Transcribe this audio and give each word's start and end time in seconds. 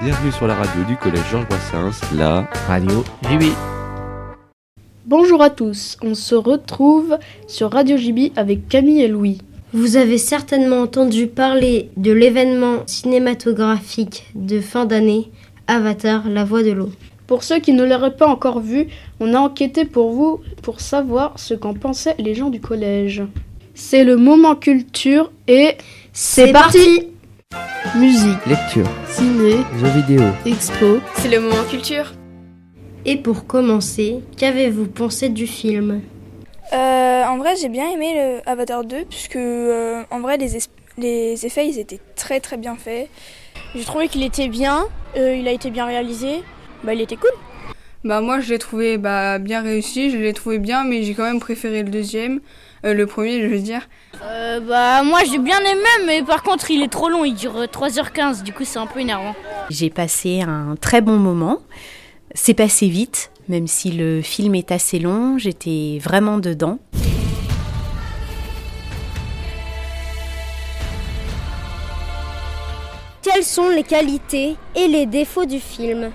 Bienvenue 0.00 0.32
sur 0.32 0.48
la 0.48 0.56
radio 0.56 0.82
du 0.88 0.96
collège 0.96 1.22
Georges 1.30 1.46
Brassens, 1.46 2.00
la 2.16 2.48
radio 2.66 3.04
JB. 3.22 3.44
Bonjour 5.06 5.40
à 5.40 5.50
tous, 5.50 5.96
on 6.02 6.14
se 6.14 6.34
retrouve 6.34 7.16
sur 7.46 7.70
Radio 7.70 7.96
JB 7.96 8.32
avec 8.34 8.68
Camille 8.68 9.02
et 9.02 9.08
Louis. 9.08 9.38
Vous 9.72 9.96
avez 9.96 10.18
certainement 10.18 10.80
entendu 10.80 11.28
parler 11.28 11.90
de 11.96 12.10
l'événement 12.10 12.78
cinématographique 12.86 14.26
de 14.34 14.60
fin 14.60 14.84
d'année, 14.84 15.30
Avatar, 15.68 16.28
la 16.28 16.44
voix 16.44 16.64
de 16.64 16.72
l'eau. 16.72 16.90
Pour 17.28 17.44
ceux 17.44 17.60
qui 17.60 17.72
ne 17.72 17.84
l'auraient 17.84 18.16
pas 18.16 18.26
encore 18.26 18.58
vu, 18.58 18.88
on 19.20 19.32
a 19.32 19.38
enquêté 19.38 19.84
pour 19.84 20.10
vous 20.10 20.40
pour 20.62 20.80
savoir 20.80 21.38
ce 21.38 21.54
qu'en 21.54 21.72
pensaient 21.72 22.16
les 22.18 22.34
gens 22.34 22.50
du 22.50 22.60
collège. 22.60 23.22
C'est 23.74 24.02
le 24.02 24.16
moment 24.16 24.56
culture 24.56 25.30
et 25.46 25.76
c'est 26.12 26.52
parti 26.52 27.13
Musique, 27.96 28.44
Lecture, 28.46 28.86
ciné, 29.06 29.56
jeux 29.78 29.88
vidéo, 30.00 30.22
expo. 30.46 30.98
C'est 31.16 31.28
le 31.28 31.40
moment 31.40 31.62
culture. 31.70 32.12
Et 33.04 33.16
pour 33.16 33.46
commencer, 33.46 34.20
qu'avez-vous 34.36 34.86
pensé 34.86 35.28
du 35.28 35.46
film? 35.46 36.00
Euh, 36.72 37.24
en 37.24 37.36
vrai, 37.38 37.54
j'ai 37.60 37.68
bien 37.68 37.88
aimé 37.90 38.14
le 38.16 38.48
Avatar 38.48 38.84
2 38.84 39.04
puisque 39.08 39.36
euh, 39.36 40.02
en 40.10 40.20
vrai 40.20 40.38
les, 40.38 40.56
es- 40.56 40.68
les 40.98 41.46
effets 41.46 41.68
ils 41.68 41.78
étaient 41.78 42.00
très 42.16 42.40
très 42.40 42.56
bien 42.56 42.74
faits. 42.76 43.08
J'ai 43.76 43.84
trouvé 43.84 44.08
qu'il 44.08 44.22
était 44.24 44.48
bien, 44.48 44.86
euh, 45.16 45.36
il 45.36 45.46
a 45.46 45.52
été 45.52 45.70
bien 45.70 45.84
réalisé, 45.86 46.42
bah 46.82 46.94
il 46.94 47.00
était 47.00 47.16
cool. 47.16 47.30
Bah 48.02 48.20
moi 48.20 48.40
je 48.40 48.50
l'ai 48.50 48.58
trouvé 48.58 48.98
bah, 48.98 49.38
bien 49.38 49.60
réussi, 49.62 50.10
je 50.10 50.16
l'ai 50.16 50.32
trouvé 50.32 50.58
bien 50.58 50.84
mais 50.84 51.02
j'ai 51.02 51.14
quand 51.14 51.24
même 51.24 51.40
préféré 51.40 51.82
le 51.82 51.90
deuxième, 51.90 52.40
le 52.92 53.06
premier 53.06 53.40
je 53.40 53.46
veux 53.46 53.60
dire. 53.60 53.88
Euh, 54.22 54.60
bah 54.60 55.02
moi 55.02 55.20
j'ai 55.30 55.38
bien 55.38 55.58
aimé, 55.60 55.88
mais 56.06 56.22
par 56.22 56.42
contre 56.42 56.70
il 56.70 56.82
est 56.82 56.92
trop 56.92 57.08
long, 57.08 57.24
il 57.24 57.34
dure 57.34 57.56
euh, 57.56 57.66
3h15, 57.66 58.42
du 58.42 58.52
coup 58.52 58.64
c'est 58.64 58.78
un 58.78 58.86
peu 58.86 59.00
énervant. 59.00 59.34
J'ai 59.70 59.90
passé 59.90 60.42
un 60.42 60.76
très 60.80 61.00
bon 61.00 61.16
moment. 61.16 61.60
C'est 62.34 62.54
passé 62.54 62.88
vite, 62.88 63.30
même 63.48 63.66
si 63.66 63.92
le 63.92 64.20
film 64.20 64.54
est 64.54 64.72
assez 64.72 64.98
long, 64.98 65.38
j'étais 65.38 65.98
vraiment 66.02 66.38
dedans. 66.38 66.78
Quelles 73.22 73.44
sont 73.44 73.70
les 73.70 73.84
qualités 73.84 74.56
et 74.74 74.88
les 74.88 75.06
défauts 75.06 75.46
du 75.46 75.58
film? 75.60 76.10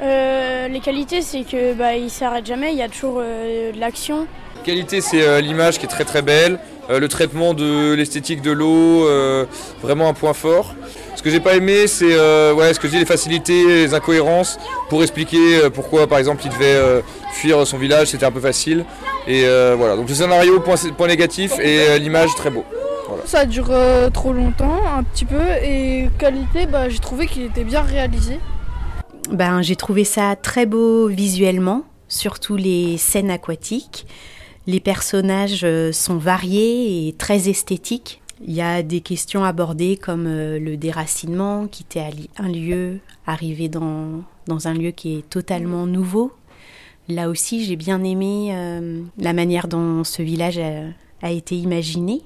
Euh, 0.00 0.68
les 0.68 0.80
qualités 0.80 1.22
c'est 1.22 1.44
que 1.44 1.72
bah 1.72 1.96
il 1.96 2.10
s'arrête 2.10 2.44
jamais, 2.44 2.72
il 2.72 2.78
y 2.78 2.82
a 2.82 2.88
toujours 2.88 3.18
euh, 3.20 3.72
de 3.72 3.78
l'action. 3.78 4.26
Qualité, 4.64 5.02
c'est 5.02 5.22
euh, 5.22 5.42
l'image 5.42 5.78
qui 5.78 5.84
est 5.84 5.88
très 5.88 6.06
très 6.06 6.22
belle, 6.22 6.58
euh, 6.88 6.98
le 6.98 7.06
traitement 7.08 7.52
de 7.52 7.92
l'esthétique 7.92 8.40
de 8.40 8.50
l'eau, 8.50 9.06
euh, 9.06 9.44
vraiment 9.82 10.08
un 10.08 10.14
point 10.14 10.32
fort. 10.32 10.74
Ce 11.16 11.22
que 11.22 11.28
j'ai 11.28 11.38
pas 11.38 11.54
aimé, 11.54 11.86
c'est 11.86 12.14
euh, 12.14 12.54
ouais, 12.54 12.72
ce 12.72 12.80
que 12.80 12.88
je 12.88 12.92
dis, 12.94 12.98
les 12.98 13.04
facilités, 13.04 13.66
les 13.66 13.92
incohérences 13.92 14.58
pour 14.88 15.02
expliquer 15.02 15.64
euh, 15.64 15.70
pourquoi, 15.70 16.06
par 16.06 16.18
exemple, 16.18 16.42
il 16.46 16.50
devait 16.50 16.64
euh, 16.64 17.02
fuir 17.32 17.66
son 17.66 17.76
village, 17.76 18.08
c'était 18.08 18.24
un 18.24 18.32
peu 18.32 18.40
facile. 18.40 18.86
Et 19.26 19.42
euh, 19.44 19.74
voilà, 19.76 19.96
donc 19.96 20.08
le 20.08 20.14
scénario, 20.14 20.58
point, 20.60 20.76
point 20.96 21.08
négatif, 21.08 21.52
et 21.60 21.80
euh, 21.80 21.98
l'image, 21.98 22.34
très 22.34 22.48
beau. 22.48 22.64
Ça 23.26 23.44
dure 23.44 23.68
euh, 23.68 24.08
trop 24.08 24.32
longtemps, 24.32 24.80
un 24.96 25.02
petit 25.02 25.26
peu, 25.26 25.42
et 25.62 26.08
qualité, 26.18 26.64
bah, 26.64 26.88
j'ai 26.88 27.00
trouvé 27.00 27.26
qu'il 27.26 27.42
était 27.42 27.64
bien 27.64 27.82
réalisé. 27.82 28.40
Ben, 29.30 29.60
j'ai 29.60 29.76
trouvé 29.76 30.04
ça 30.04 30.36
très 30.36 30.64
beau 30.64 31.08
visuellement, 31.08 31.82
surtout 32.08 32.56
les 32.56 32.96
scènes 32.96 33.30
aquatiques. 33.30 34.06
Les 34.66 34.80
personnages 34.80 35.62
euh, 35.64 35.92
sont 35.92 36.16
variés 36.16 37.08
et 37.08 37.12
très 37.12 37.48
esthétiques. 37.48 38.20
Il 38.46 38.54
y 38.54 38.62
a 38.62 38.82
des 38.82 39.00
questions 39.00 39.44
abordées 39.44 39.96
comme 39.96 40.26
euh, 40.26 40.58
le 40.58 40.76
déracinement, 40.76 41.66
quitter 41.66 42.00
un 42.00 42.10
li- 42.10 42.30
un 42.38 42.48
lieu, 42.48 43.00
arriver 43.26 43.68
dans, 43.68 44.22
dans 44.46 44.66
un 44.66 44.74
lieu 44.74 44.90
qui 44.90 45.18
est 45.18 45.28
totalement 45.28 45.86
nouveau. 45.86 46.32
Là 47.08 47.28
aussi, 47.28 47.64
j'ai 47.64 47.76
bien 47.76 48.02
aimé 48.02 48.48
euh, 48.52 49.02
la 49.18 49.34
manière 49.34 49.68
dont 49.68 50.02
ce 50.04 50.22
village 50.22 50.58
a, 50.58 50.84
a 51.20 51.30
été 51.30 51.56
imaginé. 51.56 52.22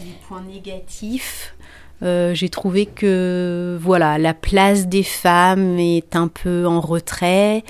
Les 0.00 0.12
points 0.28 0.42
négatifs, 0.42 1.54
euh, 2.02 2.34
j'ai 2.34 2.48
trouvé 2.48 2.86
que 2.86 3.78
voilà, 3.80 4.18
la 4.18 4.34
place 4.34 4.88
des 4.88 5.02
femmes 5.02 5.78
est 5.78 6.16
un 6.16 6.28
peu 6.28 6.66
en 6.66 6.80
retrait. 6.80 7.64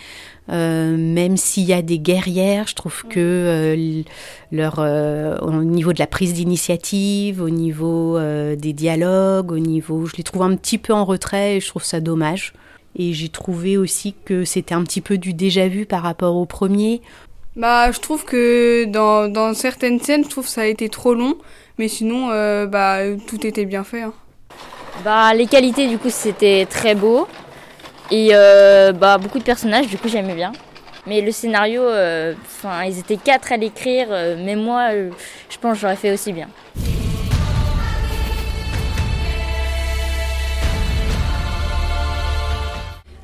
Euh, 0.50 0.96
même 0.98 1.38
s'il 1.38 1.64
y 1.64 1.72
a 1.72 1.80
des 1.80 1.98
guerrières, 1.98 2.66
je 2.68 2.74
trouve 2.74 3.04
que 3.08 3.18
euh, 3.18 4.02
leur, 4.52 4.78
au 5.42 5.52
niveau 5.62 5.92
de 5.92 5.98
la 5.98 6.06
prise 6.06 6.34
d'initiative, 6.34 7.40
au 7.40 7.50
niveau 7.50 8.18
des 8.18 8.72
dialogues, 8.72 9.52
au 9.52 9.58
niveau, 9.58 10.06
je 10.06 10.16
les 10.16 10.24
trouve 10.24 10.42
un 10.42 10.56
petit 10.56 10.78
peu 10.78 10.92
en 10.92 11.04
retrait 11.04 11.56
et 11.56 11.60
je 11.60 11.68
trouve 11.68 11.84
ça 11.84 12.00
dommage. 12.00 12.52
Et 12.96 13.12
j'ai 13.12 13.28
trouvé 13.28 13.76
aussi 13.76 14.14
que 14.24 14.44
c'était 14.44 14.74
un 14.74 14.84
petit 14.84 15.00
peu 15.00 15.18
du 15.18 15.34
déjà 15.34 15.66
vu 15.66 15.84
par 15.84 16.02
rapport 16.02 16.36
au 16.36 16.46
premier. 16.46 17.00
Bah 17.56 17.92
je 17.92 18.00
trouve 18.00 18.24
que 18.24 18.84
dans, 18.86 19.28
dans 19.28 19.54
certaines 19.54 20.00
scènes 20.00 20.24
je 20.24 20.28
trouve 20.28 20.44
que 20.44 20.50
ça 20.50 20.62
a 20.62 20.66
été 20.66 20.88
trop 20.88 21.14
long, 21.14 21.36
mais 21.78 21.88
sinon 21.88 22.30
euh, 22.30 22.66
bah 22.66 22.98
tout 23.26 23.46
était 23.46 23.64
bien 23.64 23.84
fait. 23.84 24.02
hein. 24.02 24.12
Bah 25.04 25.34
les 25.34 25.46
qualités 25.46 25.88
du 25.88 25.98
coup 25.98 26.10
c'était 26.10 26.66
très 26.70 26.94
beau, 26.94 27.26
et 28.10 28.30
euh, 28.32 28.92
bah 28.92 29.18
beaucoup 29.18 29.38
de 29.38 29.44
personnages 29.44 29.88
du 29.88 29.98
coup 29.98 30.08
j'aimais 30.08 30.34
bien. 30.34 30.52
Mais 31.06 31.20
le 31.20 31.32
scénario, 31.32 31.82
euh, 31.82 32.32
enfin 32.46 32.84
ils 32.84 32.98
étaient 32.98 33.18
quatre 33.18 33.52
à 33.52 33.56
l'écrire, 33.58 34.06
euh, 34.10 34.36
mais 34.42 34.56
moi 34.56 34.88
euh, 34.92 35.10
je 35.50 35.58
pense 35.58 35.74
que 35.74 35.78
j'aurais 35.80 35.96
fait 35.96 36.12
aussi 36.12 36.32
bien. 36.32 36.48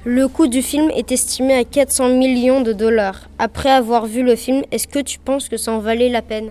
Le 0.04 0.28
coût 0.28 0.46
du 0.46 0.62
film 0.62 0.90
est 0.96 1.12
estimé 1.12 1.54
à 1.54 1.64
400 1.64 2.08
millions 2.08 2.62
de 2.62 2.72
dollars. 2.72 3.28
Après 3.38 3.70
avoir 3.70 4.06
vu 4.06 4.22
le 4.22 4.34
film, 4.34 4.62
est-ce 4.72 4.88
que 4.88 4.98
tu 4.98 5.18
penses 5.18 5.48
que 5.48 5.58
ça 5.58 5.72
en 5.72 5.78
valait 5.78 6.08
la 6.08 6.22
peine? 6.22 6.50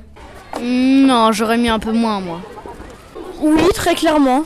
Non, 0.62 1.32
j'aurais 1.32 1.58
mis 1.58 1.70
un 1.70 1.80
peu 1.80 1.92
moins 1.92 2.20
moi. 2.20 2.42
Oui, 3.42 3.62
très 3.74 3.96
clairement. 3.96 4.44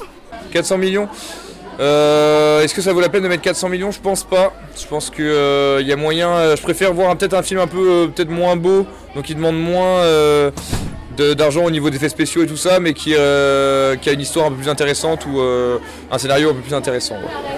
400 0.52 0.78
millions 0.78 1.08
Euh, 1.80 2.62
Est-ce 2.62 2.76
que 2.76 2.82
ça 2.84 2.94
vaut 2.94 3.02
la 3.02 3.10
peine 3.10 3.24
de 3.24 3.28
mettre 3.28 3.42
400 3.42 3.68
millions? 3.70 3.90
Je 3.92 4.00
pense 4.00 4.24
pas. 4.24 4.54
Je 4.80 4.86
pense 4.86 5.10
qu'il 5.10 5.26
y 5.26 5.92
a 5.92 5.96
moyen. 5.96 6.30
euh, 6.30 6.56
je 6.56 6.62
préfère 6.62 6.94
voir 6.94 7.10
un- 7.10 7.16
peut-être 7.16 7.34
un 7.34 7.42
film 7.42 7.60
un 7.60 7.68
peu 7.68 7.90
euh, 7.90 8.08
peut-être 8.08 8.30
moins 8.30 8.56
beau, 8.56 8.86
donc 9.16 9.24
qui 9.26 9.34
demande 9.34 9.60
moins 9.60 9.98
euh, 10.04 10.52
de- 11.18 11.34
d'argent 11.34 11.64
au 11.66 11.72
niveau 11.72 11.90
d'effets 11.90 12.10
spéciaux 12.10 12.44
et 12.44 12.48
tout 12.48 12.58
ça, 12.58 12.80
mais 12.80 12.94
qui, 12.94 13.16
euh, 13.18 13.96
qui 13.96 14.10
a 14.10 14.14
une 14.14 14.22
histoire 14.22 14.46
un 14.46 14.50
peu 14.50 14.58
plus 14.58 14.70
intéressante 14.70 15.26
ou 15.26 15.40
euh, 15.40 15.80
un 16.12 16.18
scénario 16.20 16.52
un 16.52 16.54
peu 16.54 16.60
plus 16.62 16.76
intéressant. 16.76 17.16
ouais. 17.16 17.53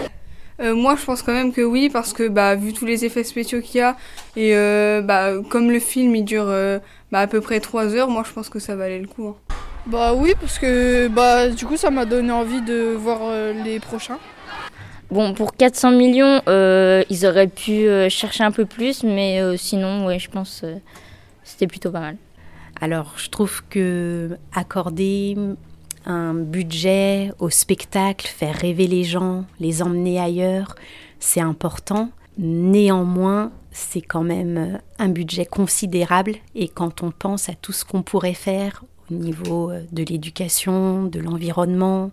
Euh, 0.61 0.73
moi 0.73 0.95
je 0.95 1.03
pense 1.03 1.21
quand 1.21 1.33
même 1.33 1.51
que 1.51 1.61
oui 1.61 1.89
parce 1.89 2.13
que 2.13 2.29
bah 2.29 2.55
vu 2.55 2.71
tous 2.71 2.85
les 2.85 3.03
effets 3.03 3.25
spéciaux 3.25 3.59
qu'il 3.59 3.79
y 3.79 3.81
a 3.81 3.97
et 4.37 4.55
euh, 4.55 5.01
bah 5.01 5.31
comme 5.49 5.69
le 5.69 5.79
film 5.79 6.15
il 6.15 6.23
dure 6.23 6.45
euh, 6.47 6.79
bah, 7.11 7.19
à 7.19 7.27
peu 7.27 7.41
près 7.41 7.59
3 7.59 7.93
heures, 7.93 8.09
moi 8.09 8.23
je 8.25 8.31
pense 8.31 8.47
que 8.49 8.59
ça 8.59 8.75
valait 8.75 8.99
le 8.99 9.07
coup. 9.07 9.27
hein. 9.27 9.35
Bah 9.87 10.13
oui, 10.15 10.33
parce 10.39 10.57
que 10.57 11.07
bah, 11.09 11.47
du 11.49 11.63
coup, 11.65 11.77
ça 11.77 11.91
m'a 11.91 12.05
donné 12.05 12.31
envie 12.31 12.61
de 12.61 12.95
voir 12.97 13.19
euh, 13.21 13.53
les 13.63 13.79
prochains. 13.79 14.17
Bon, 15.11 15.35
pour 15.35 15.55
400 15.55 15.91
millions, 15.91 16.41
euh, 16.49 17.03
ils 17.11 17.27
auraient 17.27 17.47
pu 17.47 17.87
euh, 17.87 18.09
chercher 18.09 18.43
un 18.43 18.51
peu 18.51 18.65
plus, 18.65 19.03
mais 19.03 19.39
euh, 19.41 19.55
sinon, 19.57 20.07
ouais, 20.07 20.17
je 20.17 20.31
pense 20.31 20.61
euh, 20.63 20.77
c'était 21.43 21.67
plutôt 21.67 21.91
pas 21.91 21.99
mal. 21.99 22.17
Alors, 22.81 23.13
je 23.17 23.29
trouve 23.29 23.61
que 23.69 24.31
accorder 24.55 25.37
un 26.05 26.33
budget 26.33 27.31
au 27.39 27.49
spectacle, 27.49 28.27
faire 28.27 28.55
rêver 28.55 28.87
les 28.87 29.03
gens, 29.03 29.45
les 29.59 29.81
emmener 29.81 30.19
ailleurs, 30.19 30.75
c'est 31.19 31.41
important. 31.41 32.11
Néanmoins, 32.37 33.51
c'est 33.71 34.01
quand 34.01 34.23
même 34.23 34.79
un 34.99 35.09
budget 35.09 35.45
considérable 35.45 36.35
et 36.53 36.67
quand 36.67 37.03
on 37.03 37.11
pense 37.11 37.49
à 37.49 37.53
tout 37.53 37.71
ce 37.71 37.85
qu'on 37.85 38.03
pourrait 38.03 38.33
faire 38.33 38.83
au 39.11 39.13
niveau 39.13 39.71
euh, 39.71 39.83
de 39.91 40.03
l'éducation, 40.03 41.03
de 41.03 41.19
l'environnement, 41.19 42.11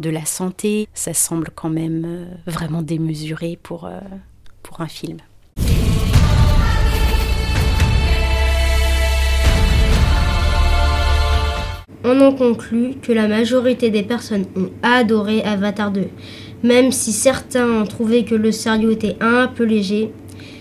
de 0.00 0.10
la 0.10 0.24
santé, 0.24 0.88
ça 0.94 1.14
semble 1.14 1.50
quand 1.54 1.70
même 1.70 2.04
euh, 2.04 2.26
vraiment 2.46 2.82
démesuré 2.82 3.58
pour, 3.62 3.86
euh, 3.86 4.00
pour 4.62 4.80
un 4.80 4.88
film. 4.88 5.18
On 12.08 12.20
en 12.20 12.30
conclut 12.30 12.94
que 13.02 13.10
la 13.10 13.26
majorité 13.26 13.90
des 13.90 14.04
personnes 14.04 14.44
ont 14.56 14.70
adoré 14.84 15.42
Avatar 15.42 15.90
2, 15.90 16.02
même 16.62 16.92
si 16.92 17.10
certains 17.10 17.68
ont 17.68 17.84
trouvé 17.84 18.24
que 18.24 18.36
le 18.36 18.52
scénario 18.52 18.92
était 18.92 19.16
un 19.20 19.48
peu 19.48 19.64
léger. 19.64 20.12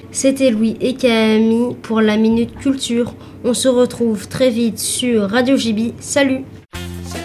C'était 0.10 0.50
Louis 0.50 0.76
et 0.82 0.96
Camille 0.96 1.76
pour 1.84 2.02
la 2.02 2.18
Minute 2.18 2.58
Culture. 2.58 3.14
On 3.44 3.54
se 3.54 3.68
retrouve 3.68 4.28
très 4.28 4.50
vite 4.50 4.80
sur 4.80 5.30
Radio 5.30 5.56
JB. 5.56 5.92
Salut 6.00 6.46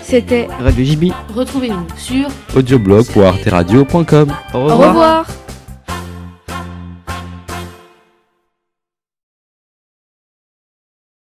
C'était 0.02 0.48
Radio 0.58 0.84
JB, 0.84 1.12
Retrouvez-nous 1.34 1.86
sur 1.96 2.28
audioblog 2.54 3.06
ou 3.16 3.22
arteradio.com. 3.22 4.34
Au 4.52 4.58
Au 4.58 4.64
revoir 4.66 5.39